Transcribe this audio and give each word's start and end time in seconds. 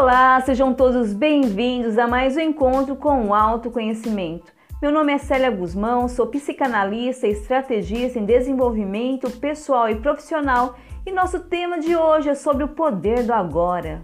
Olá, 0.00 0.40
sejam 0.42 0.72
todos 0.72 1.12
bem-vindos 1.12 1.98
a 1.98 2.06
mais 2.06 2.36
um 2.36 2.40
encontro 2.40 2.94
com 2.94 3.26
o 3.26 3.34
autoconhecimento. 3.34 4.52
Meu 4.80 4.92
nome 4.92 5.12
é 5.12 5.18
Célia 5.18 5.50
Guzmão, 5.50 6.06
sou 6.06 6.28
psicanalista 6.28 7.26
e 7.26 7.32
estrategista 7.32 8.16
em 8.16 8.24
desenvolvimento 8.24 9.28
pessoal 9.28 9.90
e 9.90 9.96
profissional 9.96 10.76
e 11.04 11.10
nosso 11.10 11.40
tema 11.40 11.80
de 11.80 11.96
hoje 11.96 12.28
é 12.28 12.36
sobre 12.36 12.62
o 12.62 12.68
poder 12.68 13.24
do 13.24 13.32
agora. 13.32 14.00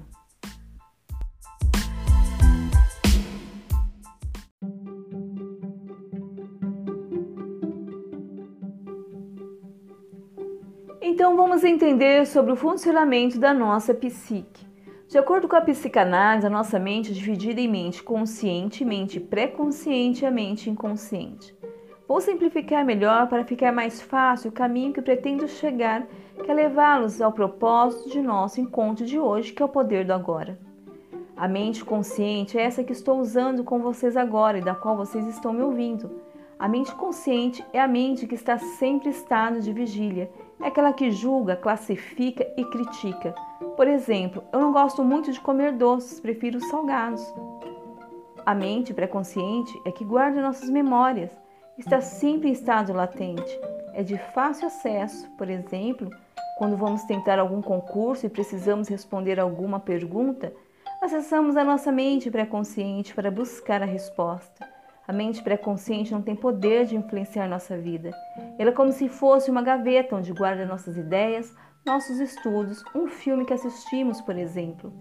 Então 11.00 11.36
vamos 11.36 11.62
entender 11.62 12.26
sobre 12.26 12.50
o 12.50 12.56
funcionamento 12.56 13.38
da 13.38 13.54
nossa 13.54 13.94
psique. 13.94 14.73
De 15.06 15.18
acordo 15.18 15.46
com 15.46 15.54
a 15.54 15.60
psicanálise, 15.60 16.46
a 16.46 16.50
nossa 16.50 16.78
mente 16.78 17.10
é 17.10 17.14
dividida 17.14 17.60
em 17.60 17.68
mente 17.68 18.02
consciente, 18.02 18.84
mente 18.84 19.20
pré-consciente 19.20 20.24
e 20.24 20.26
a 20.26 20.30
mente 20.30 20.70
inconsciente. 20.70 21.54
Vou 22.08 22.20
simplificar 22.20 22.84
melhor 22.84 23.28
para 23.28 23.44
ficar 23.44 23.72
mais 23.72 24.00
fácil 24.00 24.50
o 24.50 24.52
caminho 24.52 24.92
que 24.92 25.02
pretendo 25.02 25.46
chegar, 25.46 26.06
que 26.42 26.50
é 26.50 26.54
levá-los 26.54 27.20
ao 27.20 27.32
propósito 27.32 28.10
de 28.10 28.20
nosso 28.20 28.60
encontro 28.60 29.06
de 29.06 29.18
hoje, 29.18 29.52
que 29.52 29.62
é 29.62 29.64
o 29.64 29.68
poder 29.68 30.04
do 30.04 30.12
agora. 30.12 30.58
A 31.36 31.48
mente 31.48 31.84
consciente 31.84 32.58
é 32.58 32.62
essa 32.62 32.84
que 32.84 32.92
estou 32.92 33.18
usando 33.18 33.64
com 33.64 33.80
vocês 33.80 34.16
agora 34.16 34.58
e 34.58 34.64
da 34.64 34.74
qual 34.74 34.96
vocês 34.96 35.26
estão 35.26 35.52
me 35.52 35.62
ouvindo. 35.62 36.10
A 36.58 36.68
mente 36.68 36.94
consciente 36.94 37.64
é 37.72 37.80
a 37.80 37.88
mente 37.88 38.26
que 38.26 38.34
está 38.34 38.56
sempre 38.56 39.08
em 39.08 39.12
estado 39.12 39.60
de 39.60 39.72
vigília, 39.72 40.30
é 40.64 40.68
aquela 40.68 40.92
que 40.92 41.10
julga, 41.10 41.54
classifica 41.54 42.44
e 42.56 42.64
critica 42.64 43.34
por 43.76 43.88
exemplo, 43.88 44.44
eu 44.52 44.60
não 44.60 44.72
gosto 44.72 45.02
muito 45.02 45.32
de 45.32 45.40
comer 45.40 45.72
doces, 45.72 46.20
prefiro 46.20 46.60
salgados. 46.60 47.34
A 48.46 48.54
mente 48.54 48.94
pré-consciente 48.94 49.72
é 49.84 49.90
que 49.90 50.04
guarda 50.04 50.40
nossas 50.40 50.70
memórias, 50.70 51.30
está 51.76 52.00
sempre 52.00 52.48
em 52.48 52.52
estado 52.52 52.92
latente, 52.92 53.58
é 53.92 54.02
de 54.04 54.16
fácil 54.32 54.68
acesso. 54.68 55.28
Por 55.36 55.50
exemplo, 55.50 56.08
quando 56.56 56.76
vamos 56.76 57.02
tentar 57.02 57.40
algum 57.40 57.60
concurso 57.60 58.26
e 58.26 58.30
precisamos 58.30 58.86
responder 58.86 59.40
alguma 59.40 59.80
pergunta, 59.80 60.52
acessamos 61.02 61.56
a 61.56 61.64
nossa 61.64 61.90
mente 61.90 62.30
pré-consciente 62.30 63.12
para 63.12 63.30
buscar 63.30 63.82
a 63.82 63.86
resposta. 63.86 64.68
A 65.06 65.12
mente 65.12 65.42
pré-consciente 65.42 66.12
não 66.12 66.22
tem 66.22 66.36
poder 66.36 66.86
de 66.86 66.96
influenciar 66.96 67.48
nossa 67.48 67.76
vida. 67.76 68.12
Ela 68.58 68.70
é 68.70 68.72
como 68.72 68.92
se 68.92 69.08
fosse 69.08 69.50
uma 69.50 69.62
gaveta 69.62 70.16
onde 70.16 70.32
guarda 70.32 70.64
nossas 70.64 70.96
ideias, 70.96 71.54
nossos 71.84 72.18
estudos, 72.18 72.82
um 72.94 73.06
filme 73.06 73.44
que 73.44 73.52
assistimos, 73.52 74.20
por 74.20 74.36
exemplo. 74.36 74.92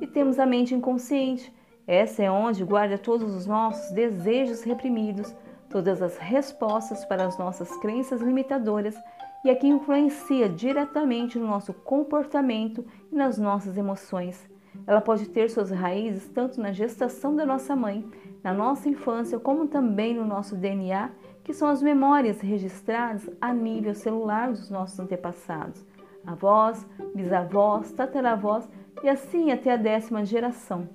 E 0.00 0.06
temos 0.06 0.38
a 0.38 0.46
mente 0.46 0.74
inconsciente. 0.74 1.54
Essa 1.86 2.22
é 2.22 2.30
onde 2.30 2.64
guarda 2.64 2.96
todos 2.96 3.34
os 3.34 3.46
nossos 3.46 3.90
desejos 3.92 4.62
reprimidos, 4.62 5.34
todas 5.68 6.00
as 6.00 6.16
respostas 6.16 7.04
para 7.04 7.26
as 7.26 7.38
nossas 7.38 7.74
crenças 7.76 8.20
limitadoras 8.20 8.96
e 9.44 9.50
a 9.50 9.56
que 9.56 9.66
influencia 9.66 10.48
diretamente 10.48 11.38
no 11.38 11.46
nosso 11.46 11.72
comportamento 11.72 12.84
e 13.10 13.14
nas 13.14 13.38
nossas 13.38 13.76
emoções. 13.76 14.48
Ela 14.86 15.00
pode 15.00 15.28
ter 15.28 15.50
suas 15.50 15.70
raízes 15.70 16.28
tanto 16.28 16.60
na 16.60 16.72
gestação 16.72 17.36
da 17.36 17.44
nossa 17.44 17.76
mãe, 17.76 18.08
na 18.42 18.52
nossa 18.52 18.88
infância, 18.88 19.38
como 19.38 19.68
também 19.68 20.14
no 20.14 20.24
nosso 20.24 20.56
DNA, 20.56 21.10
que 21.44 21.52
são 21.52 21.68
as 21.68 21.82
memórias 21.82 22.40
registradas 22.40 23.28
a 23.40 23.52
nível 23.52 23.94
celular 23.94 24.50
dos 24.50 24.70
nossos 24.70 24.98
antepassados 24.98 25.84
avós, 26.26 26.86
bisavós, 27.14 27.92
tataravós 27.92 28.68
e 29.02 29.08
assim 29.08 29.50
até 29.50 29.72
a 29.72 29.76
décima 29.76 30.24
geração. 30.24 30.88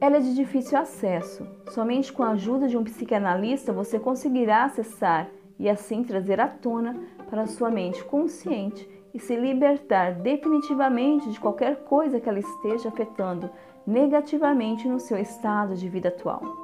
Ela 0.00 0.16
é 0.16 0.20
de 0.20 0.34
difícil 0.34 0.78
acesso. 0.78 1.46
Somente 1.70 2.12
com 2.12 2.22
a 2.22 2.30
ajuda 2.30 2.66
de 2.66 2.76
um 2.76 2.84
psicanalista 2.84 3.72
você 3.72 3.98
conseguirá 3.98 4.64
acessar 4.64 5.28
e 5.58 5.68
assim 5.68 6.02
trazer 6.02 6.40
à 6.40 6.48
tona 6.48 6.98
para 7.30 7.46
sua 7.46 7.70
mente 7.70 8.02
consciente 8.04 8.88
e 9.14 9.20
se 9.20 9.36
libertar 9.36 10.14
definitivamente 10.14 11.30
de 11.30 11.38
qualquer 11.38 11.84
coisa 11.84 12.18
que 12.18 12.28
ela 12.28 12.38
esteja 12.38 12.88
afetando 12.88 13.50
negativamente 13.86 14.88
no 14.88 14.98
seu 14.98 15.18
estado 15.18 15.74
de 15.74 15.88
vida 15.88 16.08
atual. 16.08 16.61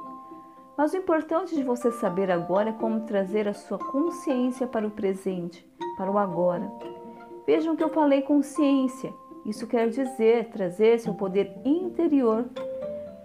Mas 0.79 0.93
o 0.93 0.97
importante 0.97 1.53
de 1.53 1.61
você 1.61 1.91
saber 1.91 2.31
agora 2.31 2.69
é 2.69 2.71
como 2.71 3.01
trazer 3.01 3.49
a 3.49 3.53
sua 3.53 3.77
consciência 3.77 4.65
para 4.65 4.87
o 4.87 4.91
presente, 4.91 5.69
para 5.97 6.09
o 6.09 6.17
agora. 6.17 6.71
Vejam 7.45 7.75
que 7.75 7.83
eu 7.83 7.89
falei 7.89 8.21
consciência. 8.21 9.13
Isso 9.45 9.67
quer 9.67 9.89
dizer 9.89 10.45
trazer 10.51 10.97
seu 10.97 11.13
poder 11.13 11.51
interior. 11.65 12.45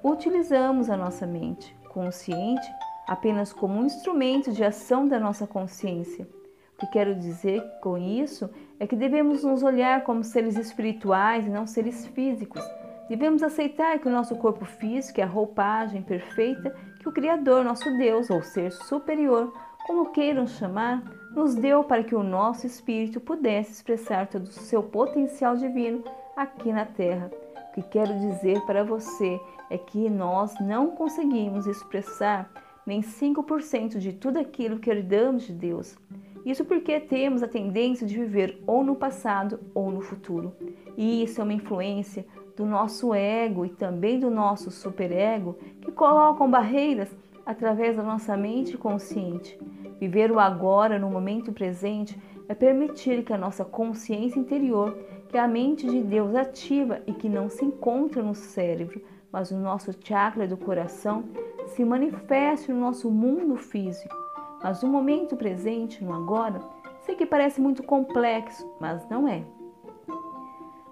Utilizamos 0.03 0.91
a 0.91 0.97
nossa 0.97 1.29
mente 1.29 1.73
consciente 1.91 2.67
apenas 3.07 3.53
como 3.53 3.79
um 3.79 3.87
instrumento 3.87 4.51
de 4.51 4.65
ação 4.65 5.07
da 5.07 5.21
nossa 5.21 5.47
consciência. 5.47 6.27
O 6.75 6.81
que 6.81 6.89
quero 6.89 7.15
dizer 7.15 7.63
com 7.81 7.97
isso 7.97 8.51
é 8.81 8.87
que 8.89 8.97
devemos 8.97 9.45
nos 9.45 9.63
olhar 9.63 10.03
como 10.03 10.25
seres 10.25 10.57
espirituais 10.57 11.47
e 11.47 11.51
não 11.51 11.69
seres 11.69 12.05
físicos. 12.05 12.65
Devemos 13.09 13.45
aceitar 13.45 14.01
que 14.01 14.09
o 14.09 14.11
nosso 14.11 14.35
corpo 14.35 14.65
físico 14.65 15.21
é 15.21 15.23
a 15.23 15.29
roupagem 15.29 16.03
perfeita 16.03 16.75
que 17.05 17.09
o 17.11 17.13
Criador, 17.13 17.63
nosso 17.63 17.95
Deus, 17.99 18.31
ou 18.31 18.43
ser 18.43 18.73
superior, 18.73 19.53
como 19.87 20.11
queiram 20.11 20.47
chamar, 20.47 21.03
nos 21.33 21.55
deu 21.55 21.85
para 21.85 22.03
que 22.03 22.15
o 22.15 22.23
nosso 22.23 22.67
espírito 22.67 23.21
pudesse 23.21 23.73
expressar 23.73 24.27
todo 24.27 24.45
o 24.45 24.53
seu 24.53 24.83
potencial 24.83 25.55
divino 25.55 26.03
aqui 26.35 26.73
na 26.73 26.87
Terra. 26.87 27.31
O 27.69 27.75
que 27.75 27.83
quero 27.83 28.19
dizer 28.21 28.59
para 28.63 28.83
você 28.83 29.39
é 29.69 29.77
que 29.77 30.09
nós 30.09 30.59
não 30.61 30.93
conseguimos 30.93 31.67
expressar 31.67 32.51
nem 32.87 33.03
5% 33.03 33.99
de 33.99 34.15
tudo 34.15 34.39
aquilo 34.39 34.79
que 34.79 34.89
herdamos 34.89 35.43
de 35.43 35.53
Deus. 35.53 35.99
Isso 36.47 36.65
porque 36.65 36.99
temos 37.01 37.43
a 37.43 37.49
tendência 37.49 38.07
de 38.07 38.15
viver 38.15 38.63
ou 38.67 38.83
no 38.83 38.97
passado 38.97 39.61
ou 39.75 39.91
no 39.91 40.01
futuro. 40.01 40.55
E 40.97 41.23
isso 41.23 41.39
é 41.43 41.45
uma 41.45 41.53
influência 41.53 42.25
do 42.57 42.65
nosso 42.65 43.13
ego 43.13 43.65
e 43.65 43.71
também 43.71 44.19
do 44.19 44.31
nosso 44.31 44.71
superego 44.71 45.59
que 45.81 45.91
colocam 45.91 46.51
barreiras 46.51 47.15
através 47.45 47.97
da 47.97 48.03
nossa 48.03 48.37
mente 48.37 48.77
consciente. 48.77 49.59
Viver 50.01 50.31
o 50.31 50.39
agora, 50.39 50.99
no 50.99 51.11
momento 51.11 51.53
presente, 51.53 52.19
é 52.49 52.55
permitir 52.55 53.25
que 53.25 53.33
a 53.33 53.39
nossa 53.39 53.65
consciência 53.65 54.39
interior, 54.39 54.97
que 55.29 55.37
é 55.37 55.41
a 55.41 55.49
mente 55.49 55.87
de 55.89 56.03
Deus 56.03 56.35
ativa 56.35 57.01
e 57.07 57.13
que 57.13 57.29
não 57.29 57.49
se 57.49 57.65
encontra 57.65 58.23
no 58.23 58.35
cérebro, 58.35 59.01
mas 59.33 59.51
no 59.51 59.61
nosso 59.61 59.93
chakra 60.05 60.47
do 60.47 60.57
coração, 60.57 61.25
se 61.69 61.85
manifeste 61.85 62.73
no 62.73 62.81
nosso 62.81 63.11
mundo 63.11 63.57
físico. 63.57 64.15
Mas 64.63 64.83
no 64.83 64.89
momento 64.89 65.37
presente, 65.37 66.03
no 66.05 66.13
agora, 66.13 66.61
sei 67.01 67.15
que 67.15 67.27
parece 67.27 67.61
muito 67.61 67.83
complexo, 67.83 68.71
mas 68.81 69.09
não 69.09 69.27
é. 69.27 69.45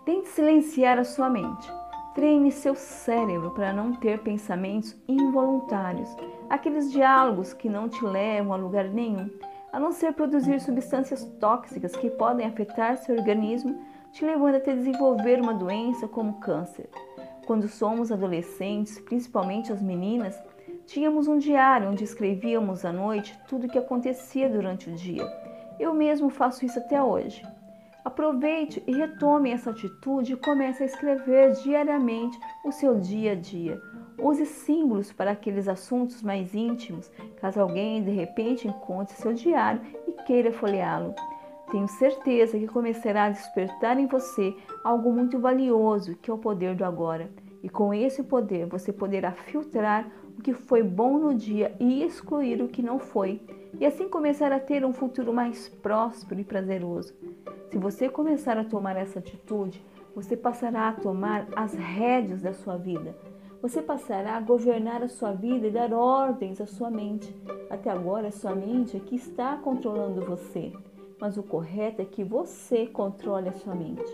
Tente 0.04 0.28
silenciar 0.28 0.98
a 0.98 1.04
sua 1.04 1.30
mente. 1.30 1.70
Treine 2.14 2.52
seu 2.52 2.74
cérebro 2.74 3.50
para 3.52 3.72
não 3.72 3.94
ter 3.94 4.18
pensamentos 4.20 4.96
involuntários, 5.08 6.14
aqueles 6.50 6.92
diálogos 6.92 7.54
que 7.54 7.68
não 7.68 7.88
te 7.88 8.04
levam 8.04 8.52
a 8.52 8.56
lugar 8.56 8.84
nenhum, 8.84 9.30
a 9.72 9.80
não 9.80 9.92
ser 9.92 10.12
produzir 10.12 10.60
substâncias 10.60 11.24
tóxicas 11.40 11.96
que 11.96 12.10
podem 12.10 12.46
afetar 12.46 12.98
seu 12.98 13.16
organismo, 13.16 13.80
te 14.12 14.24
levando 14.24 14.56
até 14.56 14.74
desenvolver 14.74 15.40
uma 15.40 15.54
doença 15.54 16.06
como 16.06 16.40
câncer. 16.40 16.90
Quando 17.46 17.66
somos 17.66 18.12
adolescentes, 18.12 18.98
principalmente 19.00 19.72
as 19.72 19.80
meninas, 19.80 20.38
Tínhamos 20.86 21.28
um 21.28 21.38
diário 21.38 21.88
onde 21.88 22.04
escrevíamos 22.04 22.84
à 22.84 22.92
noite 22.92 23.38
tudo 23.48 23.66
o 23.66 23.70
que 23.70 23.78
acontecia 23.78 24.48
durante 24.48 24.90
o 24.90 24.94
dia. 24.94 25.24
Eu 25.78 25.94
mesmo 25.94 26.28
faço 26.28 26.66
isso 26.66 26.78
até 26.78 27.02
hoje. 27.02 27.42
Aproveite 28.04 28.82
e 28.86 28.92
retome 28.92 29.50
essa 29.50 29.70
atitude 29.70 30.32
e 30.32 30.36
comece 30.36 30.82
a 30.82 30.86
escrever 30.86 31.52
diariamente 31.62 32.38
o 32.64 32.72
seu 32.72 32.98
dia 32.98 33.32
a 33.32 33.34
dia. 33.34 33.80
Use 34.18 34.44
símbolos 34.44 35.12
para 35.12 35.30
aqueles 35.30 35.68
assuntos 35.68 36.22
mais 36.22 36.54
íntimos, 36.54 37.10
caso 37.40 37.60
alguém 37.60 38.02
de 38.02 38.10
repente 38.10 38.66
encontre 38.66 39.14
seu 39.14 39.32
diário 39.32 39.80
e 40.06 40.12
queira 40.24 40.52
folheá-lo. 40.52 41.14
Tenho 41.70 41.88
certeza 41.88 42.58
que 42.58 42.66
começará 42.66 43.24
a 43.24 43.30
despertar 43.30 43.98
em 43.98 44.06
você 44.06 44.54
algo 44.84 45.12
muito 45.12 45.38
valioso, 45.38 46.16
que 46.16 46.30
é 46.30 46.34
o 46.34 46.38
poder 46.38 46.74
do 46.74 46.84
agora. 46.84 47.30
E 47.62 47.68
com 47.68 47.94
esse 47.94 48.22
poder 48.24 48.66
você 48.66 48.92
poderá 48.92 49.32
filtrar 49.32 50.10
que 50.42 50.52
foi 50.52 50.82
bom 50.82 51.18
no 51.18 51.34
dia 51.34 51.74
e 51.78 52.02
excluir 52.02 52.60
o 52.60 52.68
que 52.68 52.82
não 52.82 52.98
foi, 52.98 53.40
e 53.80 53.86
assim 53.86 54.08
começar 54.08 54.52
a 54.52 54.60
ter 54.60 54.84
um 54.84 54.92
futuro 54.92 55.32
mais 55.32 55.68
próspero 55.68 56.40
e 56.40 56.44
prazeroso. 56.44 57.14
Se 57.70 57.78
você 57.78 58.08
começar 58.08 58.58
a 58.58 58.64
tomar 58.64 58.96
essa 58.96 59.18
atitude, 59.18 59.82
você 60.14 60.36
passará 60.36 60.88
a 60.88 60.92
tomar 60.92 61.48
as 61.56 61.72
rédeas 61.74 62.42
da 62.42 62.52
sua 62.52 62.76
vida. 62.76 63.16
Você 63.62 63.80
passará 63.80 64.36
a 64.36 64.40
governar 64.40 65.02
a 65.02 65.08
sua 65.08 65.32
vida 65.32 65.68
e 65.68 65.70
dar 65.70 65.92
ordens 65.92 66.60
à 66.60 66.66
sua 66.66 66.90
mente. 66.90 67.34
Até 67.70 67.90
agora, 67.90 68.28
a 68.28 68.32
sua 68.32 68.54
mente 68.54 68.96
é 68.96 69.00
que 69.00 69.14
está 69.14 69.56
controlando 69.56 70.20
você, 70.20 70.72
mas 71.18 71.38
o 71.38 71.42
correto 71.42 72.02
é 72.02 72.04
que 72.04 72.24
você 72.24 72.86
controle 72.86 73.48
a 73.48 73.52
sua 73.52 73.74
mente. 73.74 74.12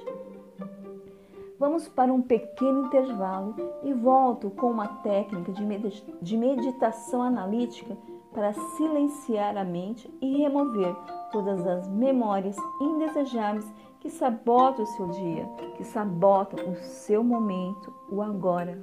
Vamos 1.58 1.88
para 1.88 2.12
um 2.12 2.22
pequeno 2.22 2.86
intervalo 2.86 3.56
e 3.82 3.92
volto 3.92 4.48
com 4.50 4.70
uma 4.70 4.86
técnica 4.86 5.52
de 6.22 6.36
meditação 6.36 7.20
analítica 7.20 7.96
para 8.32 8.52
silenciar 8.52 9.56
a 9.56 9.64
mente 9.64 10.08
e 10.20 10.38
remover 10.38 10.94
todas 11.32 11.66
as 11.66 11.88
memórias 11.88 12.56
indesejáveis 12.80 13.66
que 13.98 14.08
sabotam 14.08 14.84
o 14.84 14.86
seu 14.86 15.08
dia, 15.08 15.46
que 15.76 15.82
sabotam 15.82 16.70
o 16.70 16.76
seu 16.76 17.24
momento, 17.24 17.92
o 18.08 18.22
agora. 18.22 18.80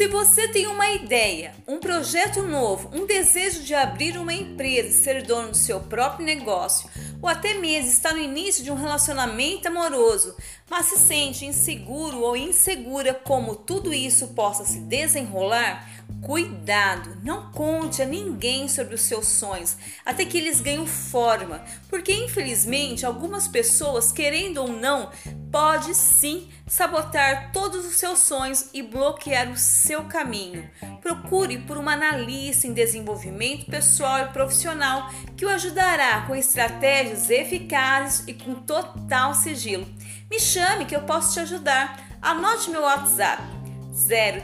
Se 0.00 0.08
você 0.08 0.48
tem 0.48 0.66
uma 0.66 0.88
ideia, 0.92 1.52
um 1.68 1.78
projeto 1.78 2.42
novo, 2.42 2.88
um 2.90 3.04
desejo 3.04 3.62
de 3.62 3.74
abrir 3.74 4.16
uma 4.16 4.32
empresa 4.32 4.88
e 4.88 4.92
ser 4.92 5.22
dono 5.24 5.50
do 5.50 5.56
seu 5.58 5.78
próprio 5.78 6.24
negócio, 6.24 6.88
ou 7.20 7.28
até 7.28 7.52
mesmo 7.52 7.90
está 7.90 8.10
no 8.10 8.18
início 8.18 8.64
de 8.64 8.72
um 8.72 8.76
relacionamento 8.76 9.68
amoroso, 9.68 10.34
mas 10.70 10.86
se 10.86 10.98
sente 11.00 11.44
inseguro 11.44 12.20
ou 12.20 12.34
insegura 12.34 13.12
como 13.12 13.54
tudo 13.54 13.92
isso 13.92 14.28
possa 14.28 14.64
se 14.64 14.80
desenrolar, 14.80 15.86
Cuidado, 16.22 17.16
não 17.22 17.50
conte 17.50 18.02
a 18.02 18.06
ninguém 18.06 18.68
sobre 18.68 18.94
os 18.94 19.00
seus 19.00 19.26
sonhos 19.26 19.76
até 20.04 20.24
que 20.24 20.36
eles 20.36 20.60
ganhem 20.60 20.86
forma, 20.86 21.64
porque 21.88 22.12
infelizmente 22.12 23.06
algumas 23.06 23.48
pessoas, 23.48 24.12
querendo 24.12 24.58
ou 24.58 24.68
não, 24.68 25.10
pode 25.50 25.94
sim 25.94 26.48
sabotar 26.66 27.52
todos 27.52 27.86
os 27.86 27.96
seus 27.96 28.18
sonhos 28.18 28.68
e 28.74 28.82
bloquear 28.82 29.50
o 29.50 29.56
seu 29.56 30.04
caminho. 30.04 30.70
Procure 31.00 31.58
por 31.58 31.78
uma 31.78 31.94
analista 31.94 32.66
em 32.66 32.74
desenvolvimento 32.74 33.66
pessoal 33.66 34.20
e 34.20 34.28
profissional 34.28 35.10
que 35.36 35.46
o 35.46 35.48
ajudará 35.48 36.26
com 36.26 36.36
estratégias 36.36 37.30
eficazes 37.30 38.24
e 38.28 38.34
com 38.34 38.54
total 38.54 39.34
sigilo. 39.34 39.86
Me 40.30 40.38
chame 40.38 40.84
que 40.84 40.94
eu 40.94 41.02
posso 41.02 41.32
te 41.32 41.40
ajudar. 41.40 41.98
Anote 42.20 42.70
meu 42.70 42.82
WhatsApp 42.82 43.42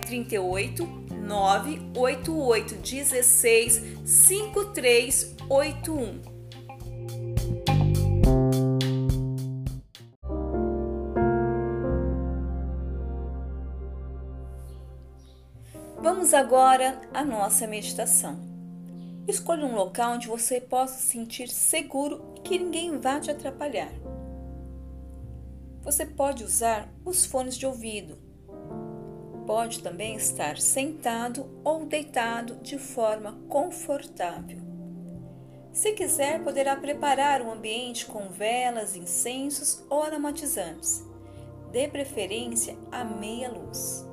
038 0.06 1.05
988 1.26 2.76
16 2.76 3.82
5381. 4.04 6.36
Vamos 16.00 16.32
agora 16.32 17.00
à 17.12 17.24
nossa 17.24 17.66
meditação. 17.66 18.38
Escolha 19.26 19.66
um 19.66 19.74
local 19.74 20.14
onde 20.14 20.28
você 20.28 20.60
possa 20.60 20.94
se 20.94 21.08
sentir 21.08 21.48
seguro 21.48 22.32
e 22.36 22.40
que 22.42 22.56
ninguém 22.58 23.00
vá 23.00 23.18
te 23.18 23.28
atrapalhar. 23.30 23.90
Você 25.82 26.06
pode 26.06 26.44
usar 26.44 26.88
os 27.04 27.26
fones 27.26 27.56
de 27.56 27.66
ouvido 27.66 28.25
Pode 29.46 29.80
também 29.80 30.16
estar 30.16 30.58
sentado 30.58 31.48
ou 31.62 31.86
deitado 31.86 32.56
de 32.56 32.78
forma 32.78 33.38
confortável. 33.48 34.58
Se 35.72 35.92
quiser, 35.92 36.42
poderá 36.42 36.74
preparar 36.74 37.40
um 37.42 37.52
ambiente 37.52 38.06
com 38.06 38.28
velas, 38.28 38.96
incensos 38.96 39.84
ou 39.88 40.02
aromatizantes, 40.02 41.04
de 41.70 41.86
preferência 41.86 42.76
à 42.90 43.04
meia 43.04 43.48
luz. 43.48 44.04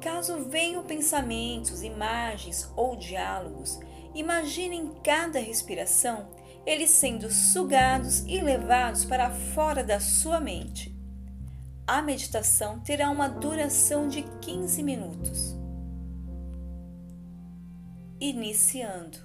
Caso 0.00 0.44
venham 0.44 0.84
pensamentos, 0.84 1.82
imagens 1.82 2.70
ou 2.76 2.94
diálogos, 2.94 3.80
imagine 4.14 4.76
em 4.76 4.94
cada 5.02 5.40
respiração 5.40 6.28
eles 6.64 6.90
sendo 6.90 7.32
sugados 7.32 8.20
e 8.26 8.40
levados 8.40 9.04
para 9.04 9.30
fora 9.30 9.82
da 9.82 9.98
sua 9.98 10.38
mente 10.38 10.97
a 11.88 12.02
meditação 12.02 12.78
terá 12.80 13.08
uma 13.08 13.30
duração 13.30 14.08
de 14.08 14.22
15 14.42 14.82
minutos. 14.82 15.56
Iniciando. 18.20 19.16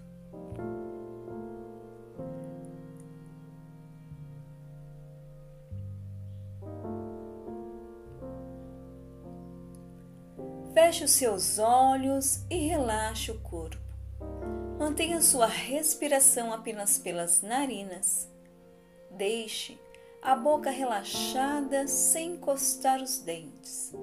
Feche 10.74 11.04
os 11.04 11.12
seus 11.12 11.60
olhos 11.60 12.46
e 12.50 12.70
relaxe 12.70 13.30
o 13.30 13.40
corpo. 13.42 13.78
Mantenha 14.80 15.22
sua 15.22 15.48
respiração 15.48 16.54
apenas 16.54 16.98
pelas 16.98 17.42
narinas. 17.42 18.32
Deixe 19.12 19.78
a 20.24 20.38
boca 20.38 20.70
relaxada 20.70 21.86
sem 21.86 22.36
encostar 22.36 23.02
os 23.02 23.20
dentes. 23.20 23.94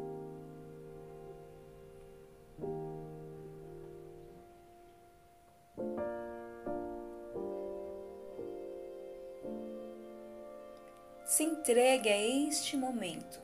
Se 11.25 11.45
entregue 11.45 12.11
a 12.11 12.19
este 12.49 12.77
momento. 12.77 13.41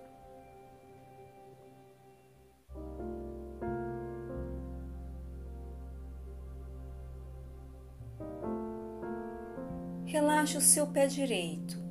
Relaxe 10.05 10.59
o 10.59 10.61
seu 10.61 10.87
pé 10.89 11.07
direito 11.07 11.86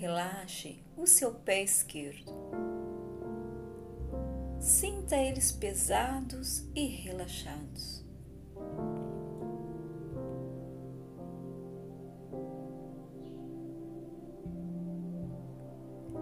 Relaxe 0.00 0.80
o 0.96 1.08
seu 1.08 1.34
pé 1.34 1.64
esquerdo. 1.64 2.32
Sinta 4.60 5.16
eles 5.16 5.50
pesados 5.50 6.64
e 6.72 6.86
relaxados. 6.86 8.06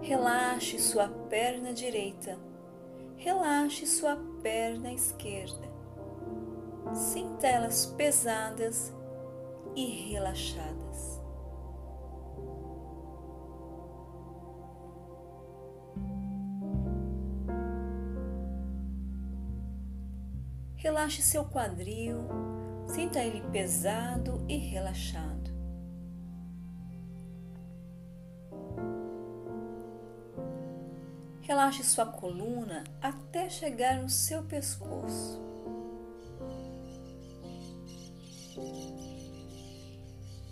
Relaxe 0.01 0.79
sua 0.79 1.09
perna 1.29 1.75
direita. 1.75 2.39
Relaxe 3.19 3.87
sua 3.87 4.17
perna 4.43 4.91
esquerda. 4.91 5.69
Sinta 6.95 7.47
elas 7.47 7.85
pesadas 7.85 8.91
e 9.75 9.85
relaxadas. 9.85 10.86
Relaxe 21.07 21.23
seu 21.23 21.45
quadril, 21.45 22.17
sinta 22.89 23.23
ele 23.23 23.41
pesado 23.53 24.45
e 24.49 24.57
relaxado. 24.57 25.53
Relaxe 31.43 31.85
sua 31.85 32.07
coluna 32.07 32.83
até 33.01 33.49
chegar 33.49 34.03
no 34.03 34.09
seu 34.09 34.43
pescoço. 34.43 35.41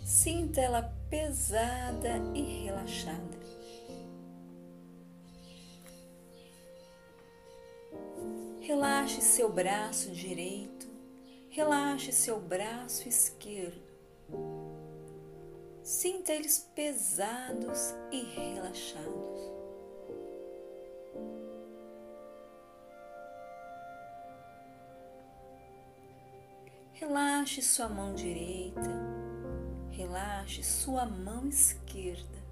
Sinta 0.05 0.61
ela 0.61 0.83
pesada 1.09 2.13
e 2.33 2.63
relaxada. 2.63 3.34
Relaxe 9.05 9.21
seu 9.21 9.53
braço 9.53 10.09
direito, 10.09 10.87
relaxe 11.49 12.11
seu 12.11 12.41
braço 12.41 13.07
esquerdo. 13.07 13.85
Sinta 15.83 16.33
eles 16.33 16.57
pesados 16.73 17.93
e 18.11 18.23
relaxados. 18.23 19.53
Relaxe 26.93 27.61
sua 27.61 27.87
mão 27.87 28.15
direita, 28.15 28.89
relaxe 29.91 30.63
sua 30.63 31.05
mão 31.05 31.47
esquerda. 31.47 32.43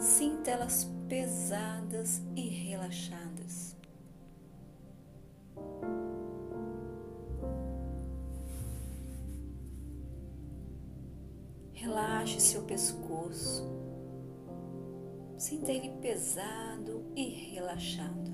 Sinta 0.00 0.50
elas 0.50 0.90
pesadas 1.08 2.20
e 2.34 2.48
relaxadas. 2.48 3.71
Relaxe 12.22 12.40
seu 12.40 12.62
pescoço. 12.62 13.68
Sinta 15.36 15.72
ele 15.72 15.90
pesado 16.00 17.04
e 17.16 17.52
relaxado. 17.52 18.30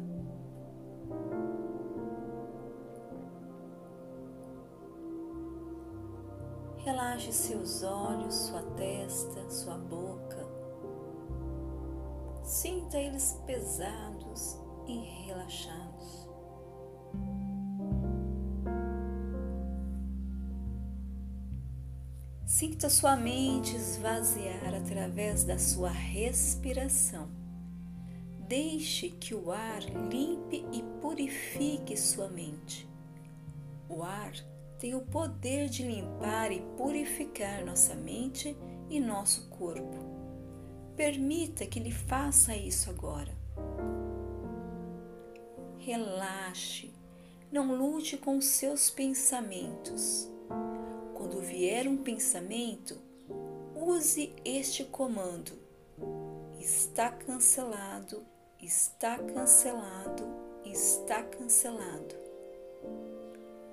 Relaxe 6.76 7.32
seus 7.32 7.82
olhos, 7.82 8.34
sua 8.34 8.60
testa, 8.76 9.48
sua 9.48 9.78
boca. 9.78 10.46
Sinta 12.42 12.98
eles 12.98 13.40
pesados 13.46 14.58
e 14.86 14.98
relaxados. 15.26 16.27
Sinta 22.48 22.88
sua 22.88 23.14
mente 23.14 23.76
esvaziar 23.76 24.74
através 24.74 25.44
da 25.44 25.58
sua 25.58 25.90
respiração. 25.90 27.28
Deixe 28.48 29.10
que 29.10 29.34
o 29.34 29.52
ar 29.52 29.82
limpe 30.10 30.64
e 30.72 30.82
purifique 30.98 31.94
sua 31.94 32.26
mente. 32.28 32.88
O 33.86 34.02
ar 34.02 34.32
tem 34.78 34.94
o 34.94 35.02
poder 35.02 35.68
de 35.68 35.82
limpar 35.82 36.50
e 36.50 36.62
purificar 36.78 37.66
nossa 37.66 37.94
mente 37.94 38.56
e 38.88 38.98
nosso 38.98 39.50
corpo. 39.50 39.98
Permita 40.96 41.66
que 41.66 41.78
Ele 41.78 41.92
faça 41.92 42.56
isso 42.56 42.88
agora. 42.88 43.36
Relaxe, 45.76 46.94
não 47.52 47.76
lute 47.76 48.16
com 48.16 48.40
seus 48.40 48.88
pensamentos. 48.88 50.37
Quando 51.28 51.42
vier 51.42 51.86
um 51.86 51.98
pensamento, 51.98 52.98
use 53.76 54.34
este 54.46 54.82
comando: 54.84 55.52
está 56.58 57.10
cancelado, 57.10 58.24
está 58.58 59.18
cancelado, 59.18 60.26
está 60.64 61.22
cancelado. 61.22 62.14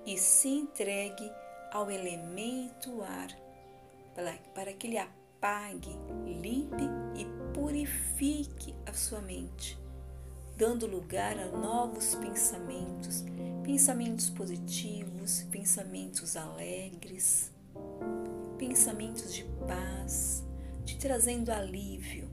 E 0.05 0.17
se 0.17 0.49
entregue 0.49 1.31
ao 1.71 1.89
elemento 1.89 3.01
ar 3.01 3.29
para 4.53 4.73
que 4.73 4.87
ele 4.87 4.97
apague, 4.97 5.95
limpe 6.25 6.83
e 7.15 7.25
purifique 7.53 8.75
a 8.85 8.91
sua 8.91 9.21
mente, 9.21 9.79
dando 10.57 10.85
lugar 10.85 11.39
a 11.39 11.45
novos 11.45 12.15
pensamentos, 12.15 13.23
pensamentos 13.65 14.29
positivos, 14.29 15.41
pensamentos 15.49 16.37
alegres, 16.37 17.51
pensamentos 18.59 19.33
de 19.33 19.43
paz, 19.67 20.45
te 20.85 20.95
trazendo 20.99 21.49
alívio. 21.49 22.29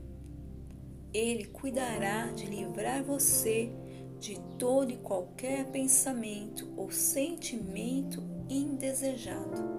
Ele 1.11 1.45
cuidará 1.45 2.27
de 2.27 2.45
livrar 2.45 3.03
você 3.03 3.71
de 4.19 4.39
todo 4.59 4.91
e 4.91 4.97
qualquer 4.97 5.65
pensamento 5.71 6.71
ou 6.77 6.91
sentimento 6.91 8.23
indesejado. 8.47 9.72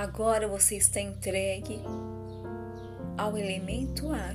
Agora 0.00 0.48
você 0.48 0.76
está 0.76 0.98
entregue 0.98 1.78
ao 3.18 3.36
elemento 3.36 4.10
ar, 4.10 4.34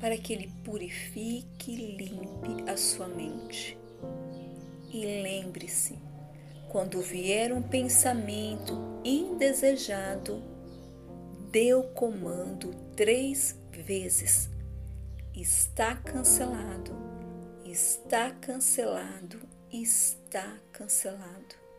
para 0.00 0.18
que 0.18 0.32
ele 0.32 0.52
purifique 0.64 1.70
e 1.70 1.96
limpe 1.96 2.68
a 2.68 2.76
sua 2.76 3.06
mente. 3.06 3.78
E 4.92 5.22
lembre-se, 5.22 5.96
quando 6.68 7.00
vier 7.00 7.52
um 7.52 7.62
pensamento 7.62 8.76
indesejado, 9.04 10.42
dê 11.52 11.72
o 11.72 11.84
comando 11.84 12.74
três 12.96 13.56
vezes. 13.70 14.50
Está 15.32 15.94
cancelado, 15.94 16.90
está 17.64 18.32
cancelado, 18.32 19.38
está 19.70 20.58
cancelado. 20.72 21.69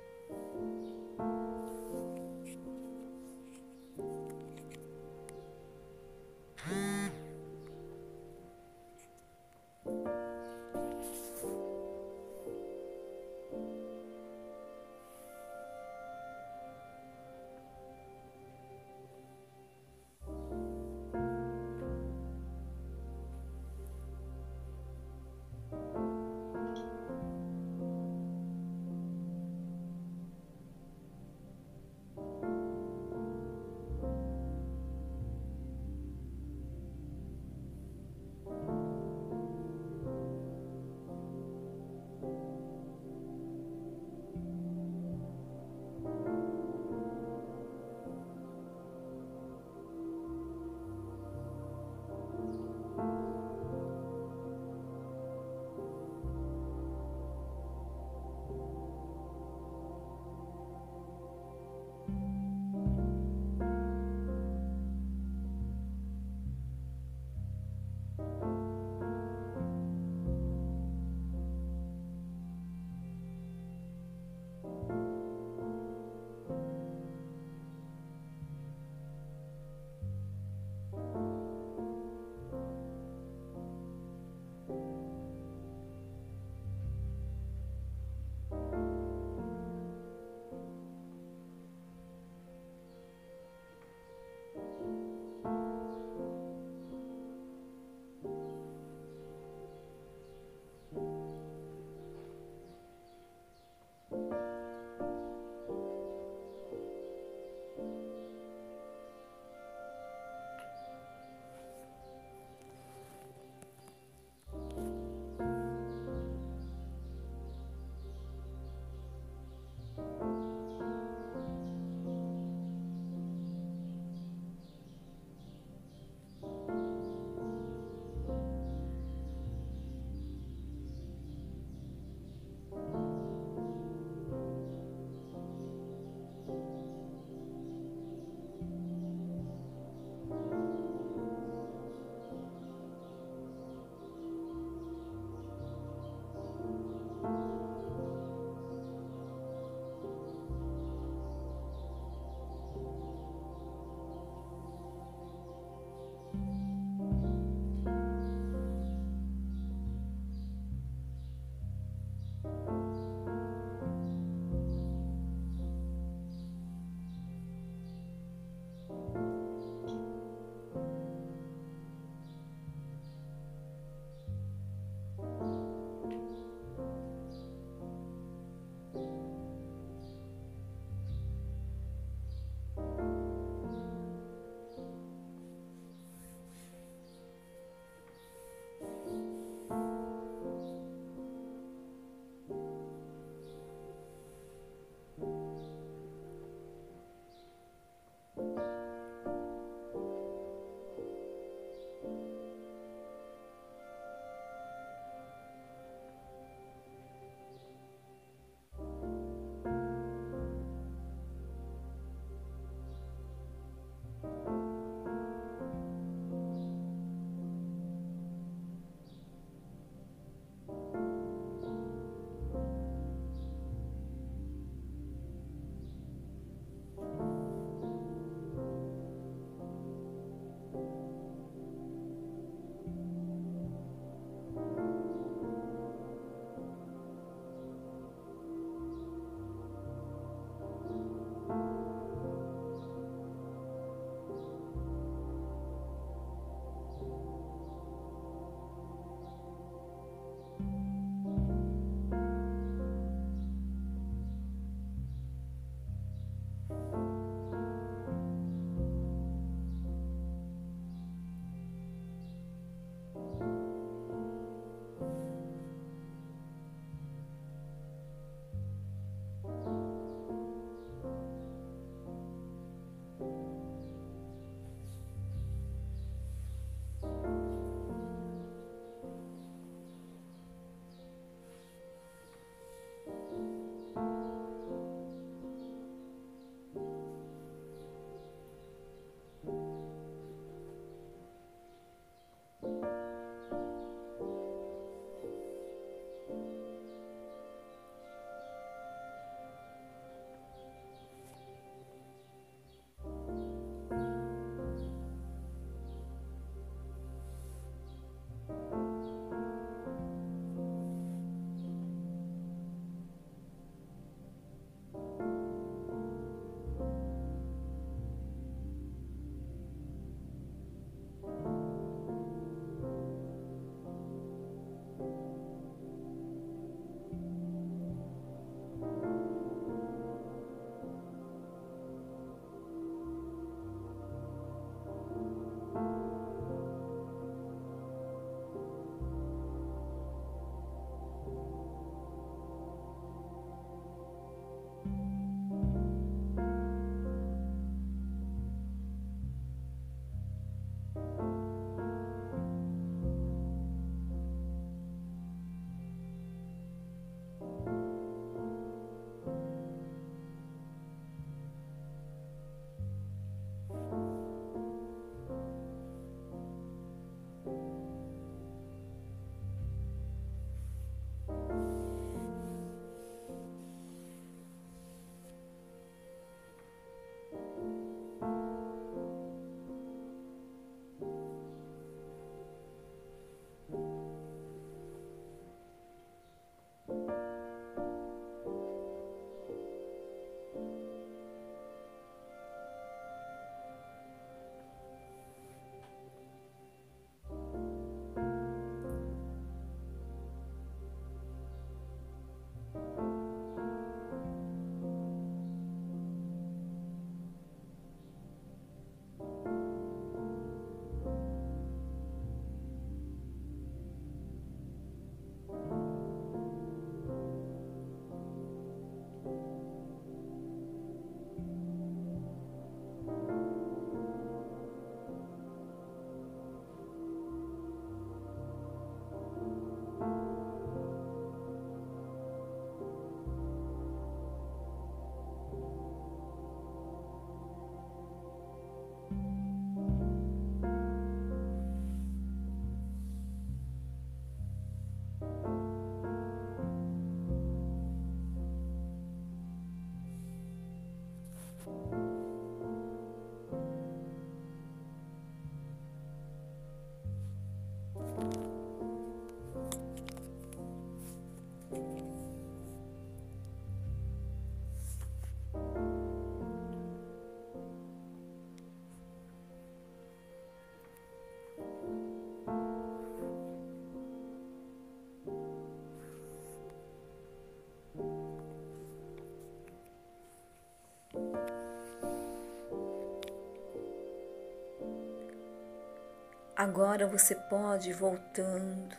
Agora 486.61 487.07
você 487.07 487.33
pode 487.33 487.89
ir 487.89 487.93
voltando 487.93 488.95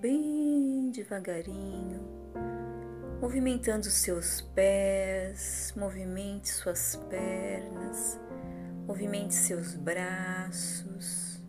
bem 0.00 0.88
devagarinho, 0.92 2.00
movimentando 3.20 3.86
seus 3.86 4.40
pés, 4.40 5.74
movimente 5.76 6.48
suas 6.48 6.94
pernas, 7.10 8.20
movimente 8.86 9.34
seus 9.34 9.74
braços, 9.74 11.42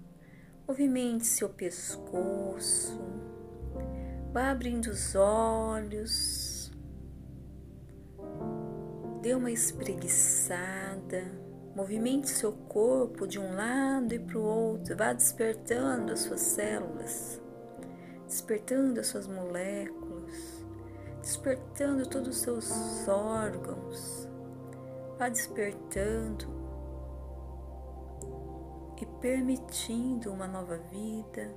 movimente 0.68 1.28
seu 1.28 1.50
pescoço, 1.50 3.00
vá 4.34 4.50
abrindo 4.50 4.88
os 4.88 5.14
olhos, 5.14 6.72
dê 9.22 9.36
uma 9.36 9.52
espreguiçada 9.52 11.46
Movimente 11.76 12.30
seu 12.30 12.54
corpo 12.54 13.28
de 13.28 13.38
um 13.38 13.54
lado 13.54 14.14
e 14.14 14.20
para 14.20 14.40
o 14.40 14.44
outro, 14.44 14.96
vá 14.96 15.12
despertando 15.12 16.14
as 16.14 16.22
suas 16.22 16.40
células, 16.40 17.42
despertando 18.26 19.02
as 19.02 19.08
suas 19.08 19.28
moléculas, 19.28 20.66
despertando 21.20 22.08
todos 22.08 22.30
os 22.30 22.38
seus 22.38 23.08
órgãos, 23.10 24.30
vá 25.20 25.28
despertando 25.28 26.48
e 29.02 29.06
permitindo 29.20 30.32
uma 30.32 30.48
nova 30.48 30.78
vida, 30.78 31.54